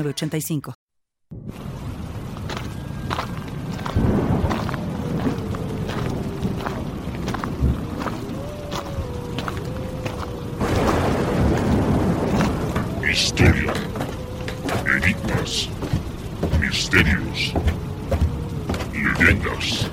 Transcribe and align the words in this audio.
85 0.00 0.74
Historia, 13.10 13.72
enigmas, 14.86 15.68
misterios, 16.60 17.52
leyendas. 18.94 19.90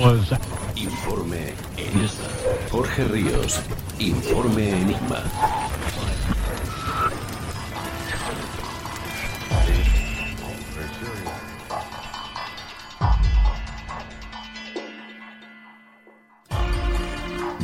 Was 0.00 0.32
Informe 0.76 1.54
Enigma. 1.76 2.08
Jorge 2.70 3.04
Ríos. 3.04 3.60
Informe 3.98 4.80
Enigma. 4.80 5.22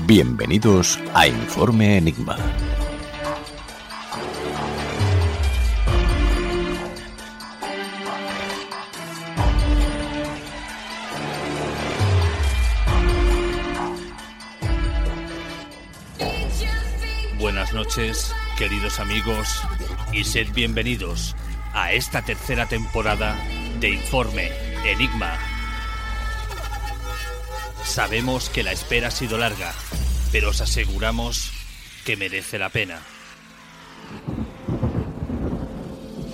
Bienvenidos 0.07 0.99
a 1.15 1.27
Informe 1.27 1.97
Enigma. 1.97 2.37
Buenas 17.47 17.73
noches, 17.73 18.35
queridos 18.59 18.99
amigos, 18.99 19.63
y 20.13 20.25
sed 20.25 20.49
bienvenidos 20.53 21.37
a 21.75 21.93
esta 21.93 22.23
tercera 22.23 22.67
temporada 22.67 23.39
de 23.79 23.91
Informe 23.91 24.51
Enigma. 24.85 25.39
Sabemos 27.85 28.51
que 28.51 28.65
la 28.65 28.73
espera 28.73 29.09
ha 29.09 29.11
sido 29.13 29.39
larga, 29.39 29.73
pero 30.33 30.51
os 30.51 30.61
aseguramos 30.61 31.53
que 32.05 32.17
merece 32.17 32.59
la 32.59 32.69
pena. 32.69 32.99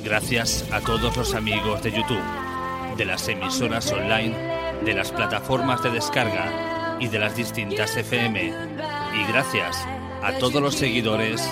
Gracias 0.03 0.65
a 0.73 0.81
todos 0.81 1.15
los 1.15 1.35
amigos 1.35 1.83
de 1.83 1.93
YouTube, 1.93 2.97
de 2.97 3.05
las 3.05 3.29
emisoras 3.29 3.93
online, 3.93 4.35
de 4.83 4.95
las 4.95 5.13
plataformas 5.13 5.83
de 5.83 5.91
descarga 5.91 6.97
y 7.01 7.09
de 7.09 7.19
las 7.19 7.37
distintas 7.37 7.99
FM. 7.99 8.47
Y 9.15 9.25
gracias 9.31 9.87
a 10.23 10.33
todos 10.39 10.63
los 10.63 10.77
seguidores 10.77 11.43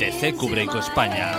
de 0.00 0.10
CQ 0.10 0.50
Breako 0.50 0.78
España. 0.80 1.32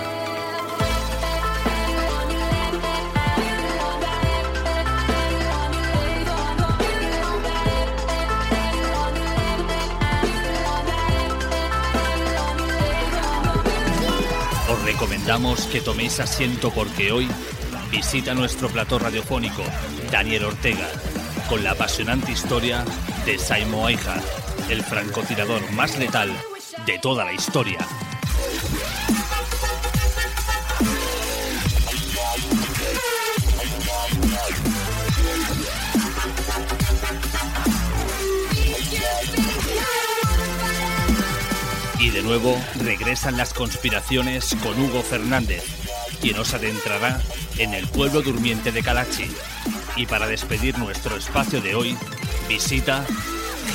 Os 14.70 14.84
recomendamos 14.86 15.66
que 15.68 15.82
toméis 15.82 16.22
asiento 16.22 16.72
porque 16.72 17.12
hoy 17.12 17.28
visita 17.92 18.34
nuestro 18.34 18.70
plató 18.70 18.98
radiofónico 18.98 19.64
Daniel 20.10 20.46
Ortega 20.46 20.88
con 21.50 21.64
la 21.64 21.72
apasionante 21.72 22.32
historia 22.32 22.86
de 23.26 23.38
Saimo 23.38 23.86
Aija, 23.86 24.22
el 24.70 24.84
francotirador 24.84 25.70
más 25.72 25.98
letal 25.98 26.30
de 26.88 26.98
toda 27.00 27.26
la 27.26 27.34
historia. 27.34 27.80
Y 42.00 42.10
de 42.10 42.22
nuevo 42.22 42.58
regresan 42.80 43.36
las 43.36 43.54
conspiraciones 43.54 44.56
con 44.64 44.82
Hugo 44.82 45.02
Fernández, 45.04 45.66
quien 46.22 46.40
os 46.40 46.54
adentrará 46.54 47.22
en 47.58 47.74
el 47.74 47.86
pueblo 47.88 48.22
durmiente 48.22 48.72
de 48.72 48.82
Calachi. 48.82 49.30
Y 49.98 50.06
para 50.06 50.26
despedir 50.26 50.78
nuestro 50.78 51.18
espacio 51.18 51.60
de 51.60 51.76
hoy, 51.76 51.98
visita 52.48 53.06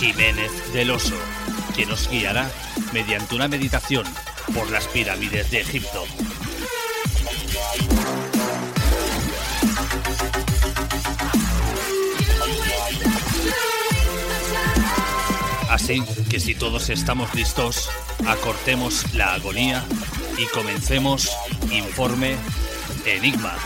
Jiménez 0.01 0.51
del 0.73 0.93
Oso, 0.93 1.17
quien 1.75 1.91
os 1.91 2.09
guiará 2.09 2.51
mediante 2.93 3.35
una 3.35 3.49
meditación 3.49 4.05
por 4.55 4.71
las 4.71 4.87
pirámides 4.89 5.51
de 5.51 5.61
Egipto. 5.61 6.05
Así 15.71 16.03
que 16.29 16.39
si 16.39 16.55
todos 16.55 16.91
estamos 16.91 17.35
listos, 17.35 17.89
acortemos 18.27 19.13
la 19.15 19.35
agonía 19.35 19.85
y 20.39 20.47
comencemos 20.47 21.31
Informe 21.71 22.37
Enigma. 23.07 23.57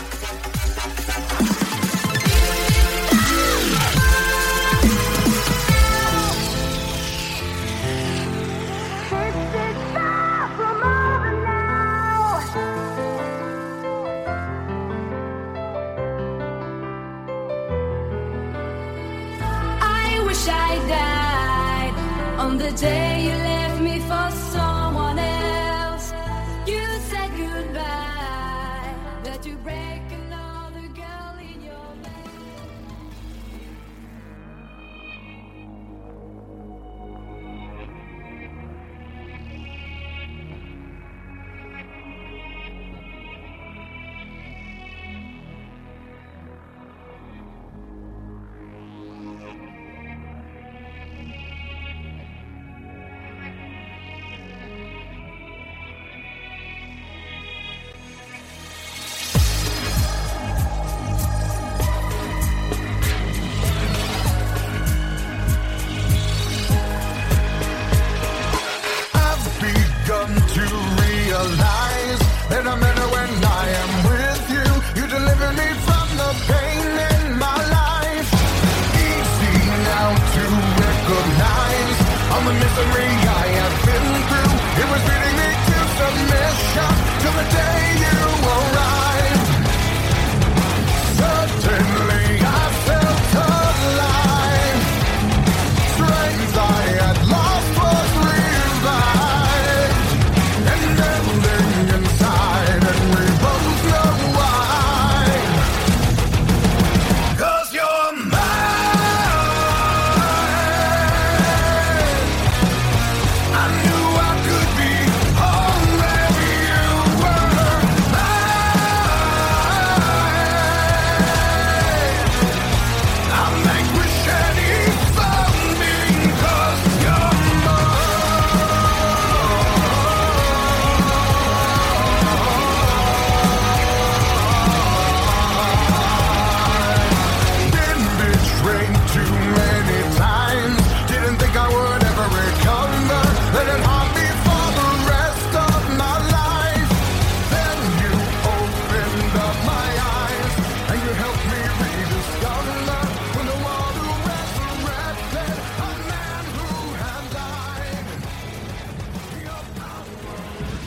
Wish 20.37 20.47
I 20.49 20.75
died 20.87 21.95
on 22.39 22.57
the 22.57 22.71
day 22.71 23.23
you 23.23 23.35
left 23.51 23.81
me 23.81 23.99
for 23.99 24.29
someone 24.53 25.19
else. 25.19 26.13
You 26.67 26.83
said 27.09 27.29
goodbye, 27.43 28.93
that 29.23 29.45
you 29.45 29.55
break 29.57 30.03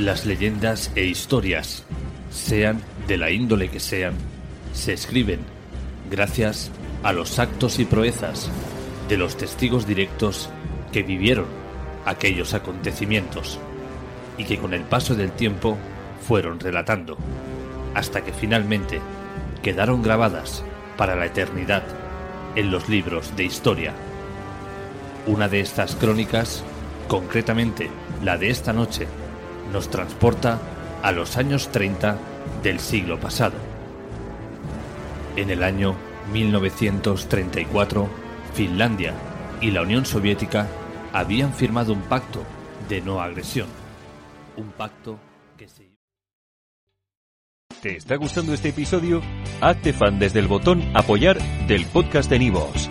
Las 0.01 0.25
leyendas 0.25 0.91
e 0.95 1.05
historias, 1.05 1.85
sean 2.31 2.81
de 3.07 3.19
la 3.19 3.31
índole 3.31 3.69
que 3.69 3.81
sean, 3.81 4.15
se 4.73 4.95
escriben 4.95 5.41
gracias 6.11 6.71
a 7.03 7.13
los 7.13 7.39
actos 7.39 7.79
y 7.79 7.85
proezas 7.85 8.51
de 9.11 9.19
los 9.19 9.37
testigos 9.37 9.87
directos 9.87 10.49
que 10.91 11.03
vivieron 11.03 11.45
aquellos 12.07 12.55
acontecimientos 12.55 13.59
y 14.39 14.45
que 14.45 14.57
con 14.57 14.73
el 14.73 14.85
paso 14.85 15.15
del 15.15 15.33
tiempo 15.33 15.77
fueron 16.27 16.61
relatando, 16.61 17.19
hasta 17.93 18.25
que 18.25 18.33
finalmente 18.33 19.03
quedaron 19.63 20.03
grabadas 20.03 20.65
para 20.97 21.15
la 21.15 21.27
eternidad 21.27 21.83
en 22.57 22.71
los 22.71 22.89
libros 22.89 23.37
de 23.37 23.45
historia. 23.45 23.93
Una 25.27 25.47
de 25.47 25.61
estas 25.61 25.95
crónicas, 25.95 26.65
concretamente 27.07 27.91
la 28.25 28.39
de 28.39 28.49
esta 28.49 28.73
noche, 28.73 29.07
nos 29.73 29.91
transporta 29.91 30.59
a 31.03 31.13
los 31.13 31.37
años 31.37 31.71
30 31.71 32.19
del 32.63 32.81
siglo 32.81 33.19
pasado. 33.19 33.55
En 35.37 35.51
el 35.51 35.63
año 35.63 35.95
1934, 36.33 38.09
Finlandia 38.55 39.15
y 39.61 39.71
la 39.71 39.83
Unión 39.83 40.05
Soviética 40.05 40.67
habían 41.13 41.53
firmado 41.53 41.93
un 41.93 42.03
pacto 42.03 42.43
de 42.89 43.01
no 43.01 43.21
agresión. 43.21 43.69
Un 44.57 44.71
pacto 44.73 45.19
que 45.57 45.69
se... 45.69 45.91
¿Te 47.81 47.97
está 47.97 48.17
gustando 48.17 48.53
este 48.53 48.71
episodio? 48.71 49.23
Hazte 49.61 49.93
fan 49.93 50.19
desde 50.19 50.41
el 50.41 50.49
botón 50.49 50.83
Apoyar 50.95 51.39
del 51.67 51.87
podcast 51.87 52.29
de 52.29 52.39
Nivos. 52.39 52.91